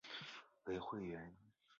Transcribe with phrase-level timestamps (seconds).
[0.63, 1.31] 为会员。